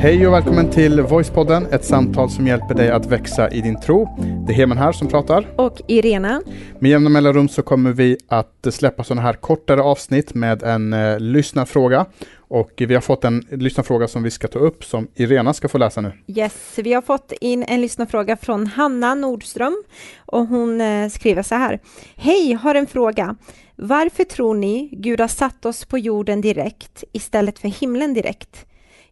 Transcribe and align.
Hej 0.00 0.26
och 0.26 0.32
välkommen 0.32 0.70
till 0.70 1.00
Voicepodden, 1.00 1.66
ett 1.66 1.84
samtal 1.84 2.30
som 2.30 2.46
hjälper 2.46 2.74
dig 2.74 2.90
att 2.90 3.06
växa 3.06 3.50
i 3.50 3.60
din 3.60 3.80
tro. 3.80 4.08
Det 4.46 4.52
är 4.52 4.56
Heman 4.56 4.78
här 4.78 4.92
som 4.92 5.08
pratar. 5.08 5.46
Och 5.56 5.82
Irena. 5.86 6.42
Med 6.78 6.90
jämna 6.90 7.10
mellanrum 7.10 7.48
så 7.48 7.62
kommer 7.62 7.92
vi 7.92 8.16
att 8.28 8.66
släppa 8.70 9.04
sådana 9.04 9.22
här 9.22 9.32
kortare 9.32 9.82
avsnitt 9.82 10.34
med 10.34 10.62
en 10.62 10.92
eh, 10.92 11.20
lyssnarfråga. 11.20 12.06
Och 12.36 12.72
vi 12.76 12.94
har 12.94 13.00
fått 13.00 13.24
en 13.24 13.46
lyssnarfråga 13.50 14.08
som 14.08 14.22
vi 14.22 14.30
ska 14.30 14.48
ta 14.48 14.58
upp 14.58 14.84
som 14.84 15.08
Irena 15.14 15.54
ska 15.54 15.68
få 15.68 15.78
läsa 15.78 16.00
nu. 16.00 16.12
Yes, 16.26 16.72
vi 16.76 16.92
har 16.92 17.02
fått 17.02 17.32
in 17.40 17.64
en 17.68 17.80
lyssnarfråga 17.80 18.36
från 18.36 18.66
Hanna 18.66 19.14
Nordström 19.14 19.82
och 20.26 20.46
hon 20.46 20.80
eh, 20.80 21.08
skriver 21.08 21.42
så 21.42 21.54
här. 21.54 21.80
Hej, 22.16 22.52
har 22.52 22.74
en 22.74 22.86
fråga. 22.86 23.36
Varför 23.76 24.24
tror 24.24 24.54
ni 24.54 24.88
Gud 24.92 25.20
har 25.20 25.28
satt 25.28 25.66
oss 25.66 25.84
på 25.84 25.98
jorden 25.98 26.40
direkt 26.40 27.04
istället 27.12 27.58
för 27.58 27.68
himlen 27.68 28.14
direkt? 28.14 28.67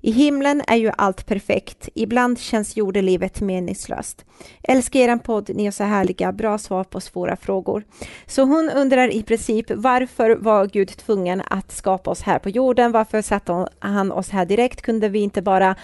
I 0.06 0.10
himlen 0.10 0.62
är 0.66 0.77
ju 0.77 0.91
allt 0.98 1.27
perfekt. 1.27 1.88
Ibland 1.95 2.38
känns 2.38 2.77
jordelivet 2.77 3.41
meningslöst. 3.41 4.24
Älskar 4.62 5.01
er 5.01 5.16
podd, 5.16 5.51
ni 5.55 5.66
är 5.66 5.70
så 5.70 5.84
härliga. 5.84 6.32
Bra 6.32 6.59
svar 6.59 6.84
på 6.84 7.01
svåra 7.01 7.37
frågor. 7.37 7.84
Så 8.27 8.42
hon 8.42 8.70
undrar 8.70 9.09
i 9.09 9.23
princip 9.23 9.66
varför 9.70 10.37
var 10.37 10.66
Gud 10.66 10.88
tvungen 10.88 11.42
att 11.51 11.73
skapa 11.73 12.10
oss 12.10 12.23
här 12.23 12.38
på 12.38 12.51
jorden? 12.51 12.92
Varför 12.92 13.23
satte 13.23 13.69
han 13.79 14.12
oss 14.12 14.30
här 14.30 14.46
direkt? 14.46 14.82
Kunde 14.82 15.09
vi 15.09 15.19
inte 15.19 15.42
bara 15.42 15.77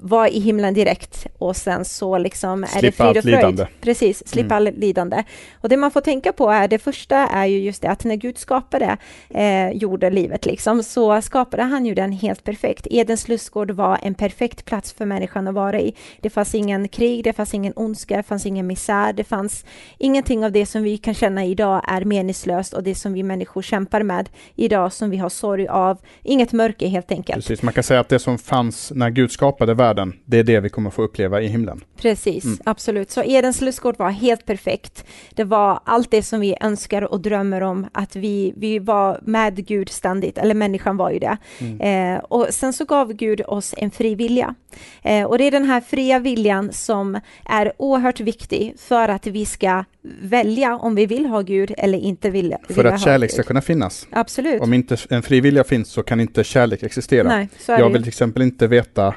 vara 0.00 0.28
i 0.28 0.40
himlen 0.40 0.74
direkt 0.74 1.26
och 1.38 1.56
sen 1.56 1.84
så 1.84 2.18
liksom 2.18 2.64
är 2.64 2.66
slippa 2.66 3.12
det 3.12 3.12
frid 3.12 3.16
och 3.16 3.22
fröjd. 3.22 3.36
Lidande. 3.36 3.66
Precis, 3.80 4.28
slippa 4.28 4.54
mm. 4.54 4.56
all 4.56 4.80
lidande. 4.80 5.24
Och 5.60 5.68
det 5.68 5.76
man 5.76 5.90
får 5.90 6.00
tänka 6.00 6.32
på 6.32 6.50
är, 6.50 6.68
det 6.68 6.78
första 6.78 7.16
är 7.16 7.46
ju 7.46 7.58
just 7.58 7.82
det 7.82 7.88
att 7.88 8.04
när 8.04 8.16
Gud 8.16 8.38
skapade 8.38 8.96
eh, 9.30 9.70
jordelivet 9.70 10.46
liksom, 10.46 10.82
så 10.82 11.22
skapade 11.22 11.62
han 11.62 11.86
ju 11.86 11.94
den 11.94 12.12
helt 12.12 12.44
perfekt. 12.44 12.86
Edens 12.90 13.28
lustgård 13.28 13.70
var 13.70 13.98
en 14.02 14.14
perfekt 14.14 14.64
plats 14.64 14.92
för 14.92 15.04
människan 15.04 15.48
att 15.48 15.54
vara 15.54 15.80
i. 15.80 15.94
Det 16.20 16.30
fanns 16.30 16.54
ingen 16.54 16.88
krig, 16.88 17.24
det 17.24 17.32
fanns 17.32 17.54
ingen 17.54 17.72
ondska, 17.76 18.16
det 18.16 18.22
fanns 18.22 18.46
ingen 18.46 18.66
misär, 18.66 19.12
det 19.12 19.24
fanns 19.24 19.64
ingenting 19.98 20.44
av 20.44 20.52
det 20.52 20.66
som 20.66 20.82
vi 20.82 20.98
kan 20.98 21.14
känna 21.14 21.44
idag 21.44 21.82
är 21.88 22.04
meningslöst 22.04 22.74
och 22.74 22.82
det 22.82 22.94
som 22.94 23.12
vi 23.12 23.22
människor 23.22 23.62
kämpar 23.62 24.02
med 24.02 24.28
idag 24.54 24.92
som 24.92 25.10
vi 25.10 25.16
har 25.16 25.28
sorg 25.28 25.68
av. 25.68 25.98
Inget 26.22 26.52
mörker 26.52 26.88
helt 26.88 27.10
enkelt. 27.10 27.36
Precis, 27.36 27.62
man 27.62 27.74
kan 27.74 27.82
säga 27.82 28.00
att 28.00 28.08
det 28.08 28.18
som 28.18 28.38
fanns 28.38 28.92
när 28.94 29.10
Gud 29.10 29.30
skapade 29.30 29.74
världen 29.86 30.12
det 30.24 30.38
är 30.38 30.44
det 30.44 30.60
vi 30.60 30.68
kommer 30.68 30.90
få 30.90 31.02
uppleva 31.02 31.40
i 31.40 31.46
himlen. 31.46 31.80
Precis, 32.00 32.44
mm. 32.44 32.58
absolut. 32.64 33.10
Så 33.10 33.22
Edens 33.22 33.60
lustgård 33.60 33.98
var 33.98 34.10
helt 34.10 34.46
perfekt. 34.46 35.04
Det 35.34 35.44
var 35.44 35.80
allt 35.84 36.10
det 36.10 36.22
som 36.22 36.40
vi 36.40 36.56
önskar 36.60 37.02
och 37.02 37.20
drömmer 37.20 37.60
om, 37.60 37.86
att 37.92 38.16
vi, 38.16 38.52
vi 38.56 38.78
var 38.78 39.20
med 39.22 39.66
Gud 39.66 39.88
ständigt, 39.88 40.38
eller 40.38 40.54
människan 40.54 40.96
var 40.96 41.10
ju 41.10 41.18
det. 41.18 41.36
Mm. 41.58 41.80
Eh, 41.80 42.18
och 42.24 42.46
sen 42.50 42.72
så 42.72 42.84
gav 42.84 43.12
Gud 43.12 43.42
oss 43.46 43.74
en 43.76 43.90
fri 43.90 44.14
vilja. 44.14 44.54
Eh, 45.02 45.24
och 45.24 45.38
det 45.38 45.44
är 45.44 45.50
den 45.50 45.64
här 45.64 45.80
fria 45.80 46.18
viljan 46.18 46.72
som 46.72 47.20
är 47.44 47.72
oerhört 47.76 48.20
viktig 48.20 48.74
för 48.78 49.08
att 49.08 49.26
vi 49.26 49.46
ska 49.46 49.84
välja 50.22 50.76
om 50.76 50.94
vi 50.94 51.06
vill 51.06 51.26
ha 51.26 51.40
Gud 51.40 51.74
eller 51.78 51.98
inte 51.98 52.30
vill, 52.30 52.54
För 52.68 52.84
att 52.84 53.00
kärlek 53.00 53.30
ska 53.30 53.42
kunna 53.42 53.60
finnas. 53.60 54.06
Absolut. 54.10 54.62
Om 54.62 54.74
inte 54.74 54.96
en 55.10 55.22
frivilliga 55.22 55.64
finns 55.64 55.88
så 55.88 56.02
kan 56.02 56.20
inte 56.20 56.44
kärlek 56.44 56.82
existera. 56.82 57.28
Nej, 57.28 57.48
Jag 57.66 57.90
vill 57.90 58.02
till 58.02 58.08
exempel 58.08 58.42
inte 58.42 58.66
veta 58.66 59.14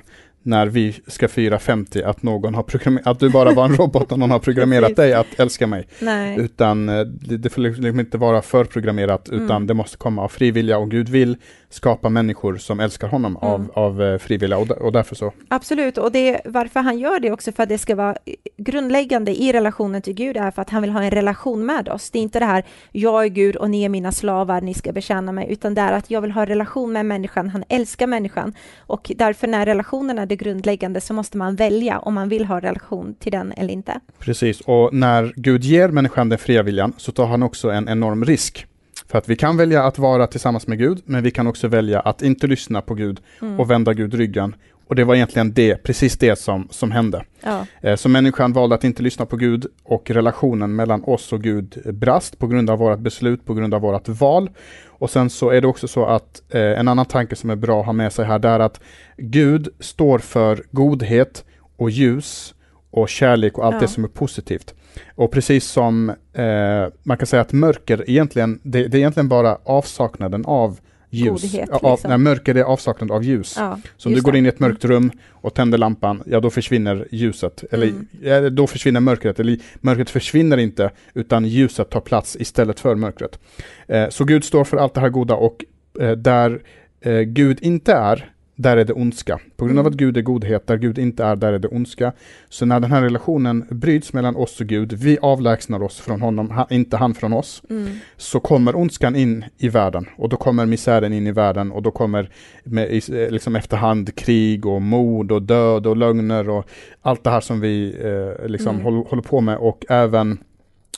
när 0.50 0.68
vi 0.68 1.02
ska 1.08 1.28
fira 1.28 1.60
50 1.60 2.04
att 2.04 2.24
någon 2.24 2.56
har 2.56 2.64
programmerat, 2.64 3.08
att 3.08 3.20
du 3.20 3.30
bara 3.30 3.54
var 3.54 3.66
en 3.66 3.76
robot 3.76 4.12
och 4.12 4.20
någon 4.20 4.32
har 4.32 4.40
programmerat 4.40 4.96
dig 4.96 5.14
att 5.14 5.40
älska 5.40 5.68
mig. 5.68 5.88
Nej. 6.00 6.40
Utan 6.40 6.90
eh, 6.90 7.02
det, 7.02 7.38
det 7.38 7.50
får 7.50 7.62
liksom 7.62 8.00
inte 8.00 8.18
vara 8.18 8.42
förprogrammerat 8.42 9.30
utan 9.30 9.50
mm. 9.50 9.68
det 9.68 9.74
måste 9.74 9.98
komma 9.98 10.22
av 10.22 10.28
frivilliga 10.28 10.78
och 10.78 10.92
Gud 10.92 11.10
vill 11.10 11.38
skapa 11.70 12.10
människor 12.10 12.58
som 12.58 12.80
älskar 12.80 13.08
honom 13.08 13.38
mm. 13.42 13.54
av, 13.54 13.72
av 13.74 14.04
eh, 14.04 14.18
frivilliga 14.18 14.60
och, 14.60 14.72
och 14.72 14.92
därför 14.92 15.16
så. 15.16 15.34
Absolut, 15.48 15.98
och 15.98 16.12
det, 16.12 16.42
varför 16.46 16.80
han 16.80 17.00
gör 17.00 17.20
det 17.20 17.32
också 17.32 17.52
för 17.52 17.64
att 17.64 17.70
det 17.70 17.78
ska 17.78 17.96
vara 17.96 18.16
grundläggande 18.58 19.42
i 19.42 19.54
relationen 19.54 20.02
till 20.02 20.14
Gud 20.14 20.38
är 20.38 20.52
för 20.52 20.62
att 20.62 20.70
han 20.70 20.82
vill 20.82 20.92
ha 20.92 21.04
en 21.04 21.12
relation 21.12 21.66
med 21.66 21.90
oss. 21.90 22.10
Det 22.10 22.20
är 22.20 22.24
inte 22.24 22.40
det 22.40 22.46
här, 22.46 22.64
jag 22.92 23.24
är 23.24 23.28
Gud 23.28 23.56
och 23.56 23.70
ni 23.70 23.84
är 23.84 23.90
mina 23.90 24.12
slavar, 24.12 24.62
ni 24.62 24.74
ska 24.74 24.92
betjäna 24.92 25.32
mig, 25.32 25.48
utan 25.50 25.76
det 25.76 25.82
är 25.82 25.92
att 25.92 26.12
jag 26.12 26.22
vill 26.22 26.32
ha 26.32 26.42
en 26.42 26.48
relation 26.48 26.94
med 26.94 27.06
människan, 27.06 27.50
han 27.50 27.64
älskar 27.70 28.08
människan 28.08 28.54
och 28.80 29.12
därför 29.16 29.48
när 29.48 29.66
relationen 29.66 30.20
är 30.20 30.26
det 30.26 30.36
grundläggande 30.40 31.02
så 31.02 31.14
måste 31.14 31.38
man 31.38 31.56
välja 31.56 32.00
om 32.00 32.14
man 32.14 32.30
vill 32.30 32.46
ha 32.46 32.60
relation 32.60 33.16
till 33.20 33.32
den 33.32 33.52
eller 33.52 33.74
inte. 33.74 34.00
Precis, 34.20 34.62
och 34.62 34.94
när 34.94 35.34
Gud 35.36 35.64
ger 35.64 35.90
människan 35.90 36.30
den 36.30 36.40
fria 36.40 36.64
viljan 36.64 36.94
så 36.98 37.12
tar 37.12 37.26
han 37.26 37.44
också 37.44 37.70
en 37.70 37.90
enorm 37.90 38.26
risk. 38.26 38.66
För 39.08 39.18
att 39.18 39.30
vi 39.30 39.36
kan 39.36 39.58
välja 39.58 39.84
att 39.84 39.98
vara 39.98 40.28
tillsammans 40.28 40.68
med 40.68 40.78
Gud, 40.78 41.02
men 41.06 41.24
vi 41.24 41.32
kan 41.32 41.48
också 41.48 41.68
välja 41.68 42.00
att 42.00 42.22
inte 42.22 42.48
lyssna 42.48 42.82
på 42.82 42.94
Gud 42.94 43.20
mm. 43.42 43.60
och 43.60 43.72
vända 43.72 43.94
Gud 43.94 44.14
ryggen. 44.14 44.56
Och 44.90 44.96
det 44.96 45.04
var 45.04 45.16
egentligen 45.16 45.54
det, 45.54 45.84
precis 45.84 46.18
det 46.18 46.40
som, 46.40 46.68
som 46.72 46.92
hände. 46.92 47.24
Ja. 47.44 47.66
Eh, 47.82 47.96
så 47.96 48.10
människan 48.10 48.54
valde 48.54 48.76
att 48.76 48.84
inte 48.84 49.04
lyssna 49.04 49.26
på 49.26 49.36
Gud 49.36 49.66
och 49.84 50.12
relationen 50.12 50.76
mellan 50.76 51.04
oss 51.04 51.34
och 51.34 51.44
Gud 51.44 51.82
brast 51.94 52.40
på 52.40 52.48
grund 52.48 52.70
av 52.70 52.80
vårt 52.80 53.00
beslut, 53.00 53.46
på 53.46 53.54
grund 53.54 53.74
av 53.74 53.82
vårt 53.82 54.08
val. 54.08 54.50
Och 54.88 55.10
sen 55.10 55.30
så 55.30 55.50
är 55.50 55.62
det 55.62 55.68
också 55.68 55.88
så 55.88 56.06
att 56.06 56.42
eh, 56.50 56.62
en 56.62 56.88
annan 56.88 57.06
tanke 57.06 57.36
som 57.36 57.50
är 57.50 57.56
bra 57.56 57.80
att 57.80 57.86
ha 57.86 57.94
med 57.94 58.14
sig 58.14 58.26
här, 58.26 58.40
det 58.40 58.48
är 58.48 58.60
att 58.60 58.80
Gud 59.18 59.70
står 59.80 60.20
för 60.20 60.64
godhet 60.72 61.46
och 61.78 61.90
ljus 61.90 62.54
och 62.92 63.10
kärlek 63.10 63.58
och 63.58 63.66
allt 63.66 63.76
ja. 63.76 63.82
det 63.82 63.88
som 63.88 64.04
är 64.04 64.08
positivt. 64.08 64.74
Och 65.16 65.32
precis 65.32 65.66
som 65.66 66.10
eh, 66.34 66.88
man 67.04 67.18
kan 67.18 67.28
säga 67.28 67.42
att 67.42 67.54
mörker 67.54 68.10
egentligen, 68.10 68.60
det, 68.64 68.88
det 68.88 68.98
är 68.98 69.00
egentligen 69.00 69.30
bara 69.30 69.58
avsaknaden 69.64 70.46
av 70.46 70.80
ljus. 71.10 71.42
Godhet, 71.42 71.70
av, 71.70 71.92
liksom. 71.92 72.10
nej, 72.10 72.18
mörker 72.18 72.56
är 72.56 72.64
avsaknad 72.64 73.12
av 73.12 73.24
ljus. 73.24 73.56
Ja, 73.58 73.80
så 73.98 74.10
om 74.10 74.16
du 74.16 74.22
går 74.22 74.36
in 74.36 74.46
i 74.46 74.50
ett 74.50 74.60
mörkt 74.60 74.86
rum 74.86 75.12
och 75.32 75.54
tänder 75.54 75.78
lampan, 75.78 76.24
ja 76.26 76.40
då 76.40 76.50
försvinner 76.50 77.08
ljuset. 77.12 77.64
Eller 77.72 77.94
mm. 78.24 78.56
då 78.56 78.68
försvinner 78.68 79.00
mörkret. 79.00 79.40
Eller 79.40 79.58
mörkret 79.82 80.10
försvinner 80.10 80.58
inte, 80.58 80.92
utan 81.14 81.46
ljuset 81.46 81.90
tar 81.90 82.02
plats 82.02 82.38
istället 82.40 82.80
för 82.80 82.96
mörkret. 82.96 83.40
Eh, 83.88 84.10
så 84.10 84.24
Gud 84.24 84.44
står 84.44 84.64
för 84.64 84.78
allt 84.78 84.94
det 84.94 85.02
här 85.02 85.10
goda 85.10 85.36
och 85.36 85.66
eh, 86.00 86.12
där 86.12 86.62
eh, 87.02 87.20
Gud 87.20 87.60
inte 87.62 87.94
är, 87.94 88.32
där 88.60 88.78
är 88.78 88.86
det 88.86 88.94
ondska. 88.94 89.40
På 89.58 89.66
grund 89.66 89.80
av 89.80 89.86
mm. 89.86 89.94
att 89.94 89.98
Gud 89.98 90.18
är 90.18 90.22
godhet, 90.22 90.68
där 90.68 90.78
Gud 90.78 91.00
inte 91.00 91.24
är, 91.24 91.36
där 91.36 91.54
är 91.54 91.60
det 91.60 91.68
ondska. 91.68 92.14
Så 92.50 92.66
när 92.66 92.80
den 92.80 92.92
här 92.92 93.02
relationen 93.02 93.66
bryts 93.70 94.14
mellan 94.14 94.36
oss 94.36 94.62
och 94.62 94.68
Gud, 94.68 94.94
vi 94.94 95.18
avlägsnar 95.22 95.84
oss 95.84 96.00
från 96.00 96.22
honom, 96.22 96.66
inte 96.70 96.98
han 96.98 97.14
från 97.14 97.34
oss, 97.34 97.64
mm. 97.70 97.90
så 98.18 98.40
kommer 98.40 98.76
ondskan 98.76 99.16
in 99.16 99.46
i 99.58 99.70
världen 99.70 100.06
och 100.18 100.30
då 100.30 100.38
kommer 100.38 100.66
misären 100.66 101.14
in 101.14 101.28
i 101.28 101.32
världen 101.32 101.72
och 101.72 101.82
då 101.82 101.92
kommer 101.92 102.30
med, 102.64 103.04
liksom 103.32 103.56
efterhand 103.56 104.16
krig 104.16 104.66
och 104.66 104.82
mord 104.82 105.32
och 105.32 105.42
död 105.42 105.88
och 105.88 105.98
lögner 105.98 106.50
och 106.50 106.70
allt 107.02 107.24
det 107.24 107.30
här 107.30 107.42
som 107.42 107.60
vi 107.60 107.96
eh, 108.04 108.48
liksom 108.48 108.76
mm. 108.76 108.84
håller, 108.84 109.04
håller 109.10 109.24
på 109.24 109.42
med 109.42 109.58
och 109.58 109.86
även 109.90 110.38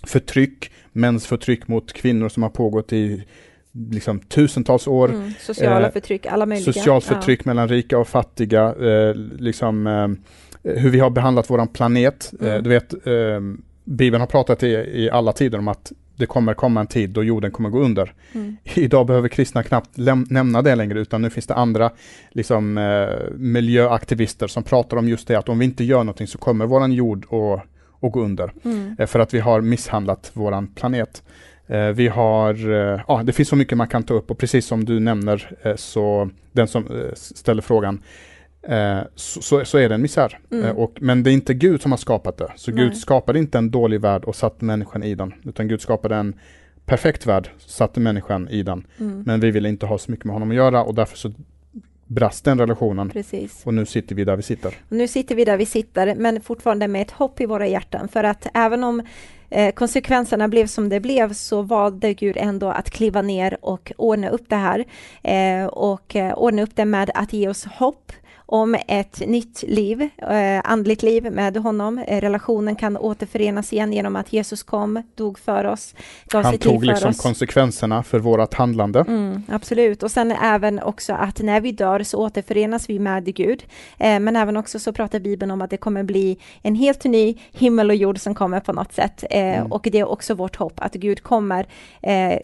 förtryck, 0.04 0.72
mäns 0.92 1.28
förtryck 1.28 1.68
mot 1.68 1.94
kvinnor 1.94 2.30
som 2.30 2.44
har 2.44 2.50
pågått 2.50 2.94
i 2.94 3.24
liksom 3.72 4.20
tusentals 4.20 4.88
år. 4.88 5.10
Mm, 5.10 5.32
sociala 5.40 5.88
eh, 5.88 5.94
förtryck, 5.94 6.26
alla 6.26 6.46
möjliga. 6.46 6.74
Socialt 6.74 7.06
förtryck 7.06 7.40
ja. 7.40 7.44
mellan 7.46 7.68
rika 7.68 7.98
och 7.98 8.08
fattiga, 8.08 8.76
eh, 8.76 9.16
liksom 9.40 9.88
eh, 9.88 10.08
hur 10.74 10.90
vi 10.90 11.00
har 11.00 11.10
behandlat 11.10 11.50
våran 11.50 11.68
planet. 11.68 12.34
Eh, 12.42 12.48
mm. 12.48 12.64
du 12.64 12.70
vet, 12.70 12.94
eh, 12.94 13.42
Bibeln 13.84 14.22
har 14.22 14.28
pratat 14.28 14.64
i, 14.64 14.68
i 14.94 15.10
alla 15.10 15.34
tider 15.34 15.58
om 15.58 15.68
att 15.68 15.92
det 16.16 16.26
kommer 16.26 16.54
komma 16.54 16.80
en 16.80 16.88
tid 16.88 17.10
då 17.10 17.24
jorden 17.24 17.52
kommer 17.52 17.70
gå 17.70 17.80
under. 17.80 18.14
Mm. 18.34 18.58
Idag 18.74 19.08
behöver 19.08 19.30
kristna 19.30 19.64
knappt 19.64 19.90
nämna 20.30 20.62
det 20.62 20.76
längre, 20.76 21.00
utan 21.00 21.22
nu 21.22 21.30
finns 21.30 21.48
det 21.48 21.54
andra 21.54 21.92
liksom, 22.32 22.78
eh, 22.78 23.34
miljöaktivister 23.36 24.48
som 24.48 24.64
pratar 24.64 24.98
om 24.98 25.10
just 25.10 25.28
det, 25.28 25.36
att 25.36 25.50
om 25.50 25.60
vi 25.60 25.66
inte 25.66 25.84
gör 25.84 25.98
någonting 25.98 26.28
så 26.28 26.38
kommer 26.38 26.66
våran 26.66 26.94
jord 26.94 27.26
att, 27.26 27.64
att 28.06 28.12
gå 28.12 28.22
under. 28.22 28.54
Mm. 28.64 29.08
för 29.08 29.20
att 29.20 29.34
vi 29.34 29.40
har 29.40 29.62
misshandlat 29.62 30.32
våran 30.34 30.68
planet. 30.68 31.24
Eh, 31.72 31.88
vi 31.88 32.08
har, 32.08 32.70
eh, 32.70 33.02
ja 33.08 33.24
det 33.24 33.34
finns 33.34 33.50
så 33.50 33.56
mycket 33.56 33.78
man 33.78 33.88
kan 33.88 34.04
ta 34.04 34.14
upp 34.14 34.32
och 34.32 34.38
precis 34.38 34.66
som 34.66 34.86
du 34.86 35.00
nämner 35.00 35.58
eh, 35.62 35.76
så 35.76 36.30
den 36.52 36.68
som 36.68 37.12
ställer 37.14 37.62
frågan 37.62 38.04
så, 39.16 39.66
så, 39.66 39.78
är 39.78 39.90
det 39.90 39.96
en 39.96 40.02
misär. 40.02 40.40
Mm. 40.52 40.78
Och, 40.78 40.98
men 41.02 41.24
det 41.24 41.32
är 41.32 41.34
inte 41.34 41.54
Gud 41.54 41.82
som 41.82 41.92
har 41.92 41.98
skapat 41.98 42.38
det. 42.38 42.52
Så 42.56 42.72
Nej. 42.72 42.84
Gud 42.84 42.98
skapade 42.98 43.40
inte 43.40 43.58
en 43.58 43.72
dålig 43.72 44.02
värld 44.02 44.24
och 44.24 44.36
satte 44.36 44.66
människan 44.66 45.04
i 45.04 45.16
den. 45.16 45.34
Utan 45.44 45.68
Gud 45.68 45.82
skapade 45.82 46.16
en 46.16 46.34
perfekt 46.86 47.26
värld, 47.26 47.50
satte 47.58 48.00
människan 48.00 48.50
i 48.50 48.64
den. 48.64 48.88
Mm. 49.00 49.24
Men 49.26 49.40
vi 49.40 49.52
ville 49.52 49.70
inte 49.70 49.86
ha 49.86 49.98
så 49.98 50.12
mycket 50.12 50.26
med 50.26 50.34
honom 50.34 50.50
att 50.50 50.56
göra 50.56 50.84
och 50.84 50.96
därför 50.96 51.18
så 51.18 51.32
brast 52.08 52.46
den 52.46 52.60
relationen. 52.60 53.10
Precis. 53.10 53.62
Och 53.66 53.74
nu 53.74 53.86
sitter 53.86 54.16
vi 54.16 54.24
där 54.24 54.36
vi 54.36 54.44
sitter. 54.44 54.74
nu 54.90 55.08
sitter 55.08 55.36
vi 55.36 55.46
där 55.46 55.58
vi 55.58 55.66
sitter, 55.66 56.16
men 56.16 56.42
fortfarande 56.42 56.88
med 56.88 57.02
ett 57.02 57.12
hopp 57.12 57.42
i 57.42 57.46
våra 57.46 57.68
hjärtan. 57.68 58.08
För 58.08 58.24
att 58.24 58.48
även 58.54 58.84
om 58.84 59.02
eh, 59.52 59.72
konsekvenserna 59.72 60.48
blev 60.48 60.68
som 60.68 60.90
det 60.90 61.00
blev 61.00 61.34
så 61.34 61.62
valde 61.62 62.14
Gud 62.14 62.38
ändå 62.38 62.70
att 62.70 62.90
kliva 62.90 63.22
ner 63.22 63.58
och 63.62 63.92
ordna 63.98 64.30
upp 64.30 64.50
det 64.50 64.56
här. 64.56 64.86
Eh, 65.24 65.66
och 65.66 66.16
eh, 66.16 66.34
ordna 66.34 66.62
upp 66.62 66.76
det 66.76 66.86
med 66.86 67.12
att 67.14 67.34
ge 67.34 67.48
oss 67.48 67.66
hopp 67.66 68.12
om 68.52 68.76
ett 68.88 69.28
nytt 69.28 69.64
liv, 69.68 70.02
eh, 70.18 70.62
andligt 70.64 71.04
liv 71.04 71.32
med 71.32 71.58
honom. 71.58 71.98
Eh, 71.98 72.22
relationen 72.22 72.76
kan 72.76 72.98
återförenas 72.98 73.74
igen 73.74 73.94
genom 73.94 74.16
att 74.16 74.34
Jesus 74.34 74.64
kom, 74.64 75.04
dog 75.16 75.40
för 75.40 75.66
oss, 75.66 75.96
gav 76.26 76.44
Han 76.44 76.58
tog 76.58 76.86
liksom 76.86 77.10
oss. 77.10 77.22
konsekvenserna 77.22 78.04
för 78.04 78.20
vårt 78.20 78.54
handlande. 78.54 79.00
Mm, 79.00 79.44
absolut, 79.50 80.04
och 80.04 80.12
sen 80.12 80.32
även 80.32 80.80
också 80.80 81.14
att 81.14 81.42
när 81.42 81.62
vi 81.62 81.72
dör 81.72 82.04
så 82.04 82.18
återförenas 82.18 82.90
vi 82.90 83.00
med 83.00 83.36
Gud. 83.36 83.64
Eh, 83.98 84.20
men 84.20 84.36
även 84.36 84.58
också 84.58 84.80
så 84.80 84.94
pratar 84.94 85.20
Bibeln 85.20 85.52
om 85.52 85.62
att 85.62 85.70
det 85.70 85.78
kommer 85.78 86.04
bli 86.04 86.38
en 86.62 86.76
helt 86.76 87.04
ny 87.04 87.38
himmel 87.52 87.90
och 87.90 87.96
jord 87.96 88.20
som 88.20 88.36
kommer 88.36 88.60
på 88.60 88.74
något 88.74 88.94
sätt. 88.94 89.24
Mm. 89.30 89.72
Och 89.72 89.88
det 89.92 90.00
är 90.00 90.10
också 90.10 90.34
vårt 90.34 90.56
hopp 90.56 90.74
att 90.76 90.94
Gud 90.94 91.24
kommer 91.24 91.66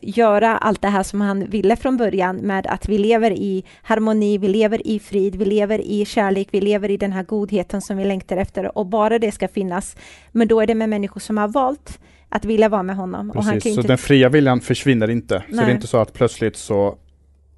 göra 0.01 0.57
allt 0.57 0.81
det 0.81 0.87
här 0.87 1.03
som 1.03 1.21
han 1.21 1.45
ville 1.45 1.75
från 1.75 1.97
början 1.97 2.35
med 2.35 2.67
att 2.67 2.89
vi 2.89 2.97
lever 2.97 3.31
i 3.31 3.63
harmoni, 3.81 4.37
vi 4.37 4.47
lever 4.47 4.87
i 4.87 4.99
frid, 4.99 5.35
vi 5.35 5.45
lever 5.45 5.81
i 5.81 5.96
kärlek, 6.05 6.47
vi 6.51 6.61
lever 6.61 6.91
i 6.91 6.97
den 6.97 7.11
här 7.11 7.23
godheten 7.23 7.81
som 7.81 7.97
vi 7.97 8.05
längtar 8.05 8.37
efter 8.37 8.77
och 8.77 8.85
bara 8.85 9.19
det 9.19 9.31
ska 9.31 9.47
finnas. 9.47 9.95
Men 10.31 10.47
då 10.47 10.61
är 10.61 10.67
det 10.67 10.75
med 10.75 10.89
människor 10.89 11.21
som 11.21 11.37
har 11.37 11.47
valt 11.47 11.99
att 12.29 12.45
vilja 12.45 12.69
vara 12.69 12.83
med 12.83 12.95
honom. 12.95 13.31
Precis, 13.31 13.47
och 13.47 13.51
han 13.51 13.61
så 13.61 13.69
inte... 13.69 13.87
den 13.87 13.97
fria 13.97 14.29
viljan 14.29 14.59
försvinner 14.59 15.09
inte. 15.09 15.35
Nej. 15.35 15.57
Så 15.57 15.65
det 15.65 15.71
är 15.71 15.75
inte 15.75 15.87
så 15.87 15.97
att 15.97 16.13
plötsligt 16.13 16.57
så 16.57 16.97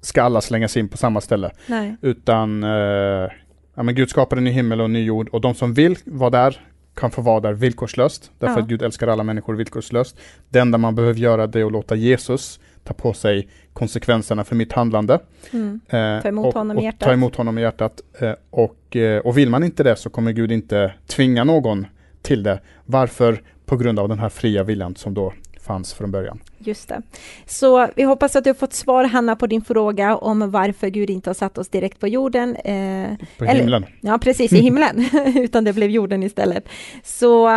ska 0.00 0.22
alla 0.22 0.40
slängas 0.40 0.76
in 0.76 0.88
på 0.88 0.96
samma 0.96 1.20
ställe. 1.20 1.50
Nej. 1.66 1.96
Utan 2.02 2.64
eh, 2.64 3.30
ja, 3.74 3.82
men 3.82 3.94
Gud 3.94 4.10
skapade 4.10 4.40
en 4.40 4.44
ny 4.44 4.50
himmel 4.50 4.80
och 4.80 4.84
en 4.84 4.92
ny 4.92 5.04
jord 5.04 5.28
och 5.28 5.40
de 5.40 5.54
som 5.54 5.74
vill 5.74 5.96
vara 6.04 6.30
där 6.30 6.60
kan 6.94 7.10
få 7.10 7.22
vara 7.22 7.40
där 7.40 7.52
villkorslöst, 7.52 8.30
därför 8.38 8.54
ja. 8.54 8.62
att 8.62 8.68
Gud 8.68 8.82
älskar 8.82 9.08
alla 9.08 9.22
människor 9.22 9.54
villkorslöst. 9.54 10.20
Det 10.48 10.58
enda 10.58 10.78
man 10.78 10.94
behöver 10.94 11.20
göra 11.20 11.46
det 11.46 11.60
är 11.60 11.64
att 11.64 11.72
låta 11.72 11.94
Jesus 11.94 12.60
ta 12.84 12.94
på 12.94 13.12
sig 13.12 13.48
konsekvenserna 13.72 14.44
för 14.44 14.56
mitt 14.56 14.72
handlande. 14.72 15.18
Mm. 15.50 15.80
Eh, 15.88 16.22
ta 16.22 16.28
emot 16.28 16.46
och, 16.46 16.54
honom 16.54 16.78
i 16.78 16.84
hjärtat. 16.84 17.00
Ta 17.00 17.12
emot 17.12 17.36
honom 17.36 17.58
i 17.58 17.62
hjärtat. 17.62 18.00
Eh, 18.18 18.32
och, 18.50 18.96
eh, 18.96 19.18
och 19.18 19.38
vill 19.38 19.50
man 19.50 19.64
inte 19.64 19.82
det 19.82 19.96
så 19.96 20.10
kommer 20.10 20.32
Gud 20.32 20.52
inte 20.52 20.94
tvinga 21.06 21.44
någon 21.44 21.86
till 22.22 22.42
det. 22.42 22.60
Varför? 22.86 23.42
På 23.66 23.76
grund 23.76 23.98
av 23.98 24.08
den 24.08 24.18
här 24.18 24.28
fria 24.28 24.62
viljan 24.62 24.96
som 24.96 25.14
då 25.14 25.32
fanns 25.66 25.92
från 25.92 26.10
början. 26.10 26.40
Just 26.58 26.88
det. 26.88 27.02
Så 27.46 27.88
vi 27.96 28.02
hoppas 28.02 28.36
att 28.36 28.44
du 28.44 28.50
har 28.50 28.54
fått 28.54 28.72
svar, 28.72 29.04
Hanna, 29.04 29.36
på 29.36 29.46
din 29.46 29.62
fråga 29.62 30.16
om 30.16 30.50
varför 30.50 30.88
Gud 30.88 31.10
inte 31.10 31.30
har 31.30 31.34
satt 31.34 31.58
oss 31.58 31.68
direkt 31.68 32.00
på 32.00 32.08
jorden. 32.08 32.56
Eh, 32.56 33.10
på 33.38 33.44
eller, 33.44 33.54
himlen. 33.54 33.86
Ja, 34.00 34.18
precis, 34.18 34.52
i 34.52 34.60
himlen, 34.60 35.04
utan 35.36 35.64
det 35.64 35.72
blev 35.72 35.90
jorden 35.90 36.22
istället. 36.22 36.68
Så 37.04 37.48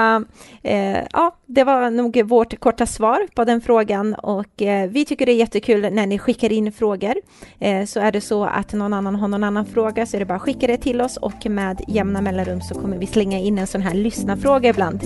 eh, 0.62 0.98
ja, 1.14 1.36
det 1.46 1.64
var 1.64 1.90
nog 1.90 2.24
vårt 2.26 2.60
korta 2.60 2.86
svar 2.86 3.28
på 3.36 3.44
den 3.44 3.62
frågan 3.62 4.14
och 4.14 4.62
eh, 4.62 4.90
vi 4.90 5.06
tycker 5.06 5.26
det 5.26 5.32
är 5.32 5.36
jättekul 5.36 5.94
när 5.94 6.08
ni 6.08 6.20
skickar 6.20 6.52
in 6.52 6.72
frågor. 6.72 7.14
Eh, 7.60 7.86
så 7.86 8.00
är 8.00 8.12
det 8.12 8.22
så 8.22 8.44
att 8.46 8.74
någon 8.74 8.94
annan 8.94 9.16
har 9.16 9.28
någon 9.28 9.44
annan 9.44 9.66
fråga 9.66 10.06
så 10.06 10.18
är 10.18 10.20
det 10.20 10.26
bara 10.26 10.36
att 10.36 10.42
skicka 10.42 10.68
det 10.68 10.78
till 10.78 11.02
oss 11.02 11.18
och 11.18 11.46
med 11.46 11.82
jämna 11.88 12.22
mellanrum 12.22 12.62
så 12.62 12.76
kommer 12.76 12.98
vi 12.98 13.08
slänga 13.08 13.40
in 13.40 13.58
en 13.58 13.68
sån 13.68 13.82
här 13.82 13.94
lyssnarfråga 13.94 14.70
ibland 14.70 15.00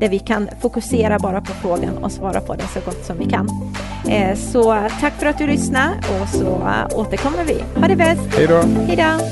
där 0.00 0.08
vi 0.08 0.18
kan 0.18 0.48
fokusera 0.62 1.18
bara 1.18 1.40
på 1.40 1.52
frågan 1.52 1.98
och 1.98 2.12
svara 2.12 2.37
på 2.40 2.54
den 2.54 2.66
så 2.74 2.80
gott 2.80 3.06
som 3.06 3.18
vi 3.18 3.24
kan. 3.24 3.48
Eh, 4.08 4.36
så 4.36 4.88
tack 5.00 5.12
för 5.18 5.26
att 5.26 5.38
du 5.38 5.46
lyssnade 5.46 5.94
och 6.22 6.28
så 6.28 6.62
återkommer 6.94 7.44
vi. 7.44 7.64
Ha 7.80 7.88
det 7.88 7.96
bäst! 7.96 8.20
Hej 8.36 8.46
då! 8.46 8.62
Hej 8.86 8.96
då! 8.96 9.24